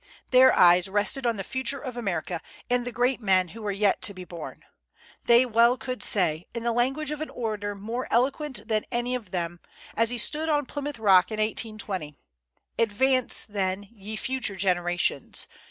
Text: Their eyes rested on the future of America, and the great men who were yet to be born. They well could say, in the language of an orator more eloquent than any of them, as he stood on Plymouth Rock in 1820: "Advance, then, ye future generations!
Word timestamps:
Their 0.31 0.51
eyes 0.51 0.89
rested 0.89 1.27
on 1.27 1.35
the 1.37 1.43
future 1.43 1.79
of 1.79 1.95
America, 1.95 2.41
and 2.71 2.85
the 2.85 2.91
great 2.91 3.21
men 3.21 3.49
who 3.49 3.61
were 3.61 3.71
yet 3.71 4.01
to 4.01 4.15
be 4.15 4.23
born. 4.25 4.65
They 5.25 5.45
well 5.45 5.77
could 5.77 6.01
say, 6.01 6.47
in 6.55 6.63
the 6.63 6.71
language 6.71 7.11
of 7.11 7.21
an 7.21 7.29
orator 7.29 7.75
more 7.75 8.07
eloquent 8.09 8.67
than 8.67 8.85
any 8.91 9.13
of 9.13 9.29
them, 9.29 9.59
as 9.95 10.09
he 10.09 10.17
stood 10.17 10.49
on 10.49 10.65
Plymouth 10.65 10.97
Rock 10.97 11.29
in 11.29 11.37
1820: 11.37 12.15
"Advance, 12.79 13.43
then, 13.43 13.87
ye 13.91 14.15
future 14.15 14.55
generations! 14.55 15.47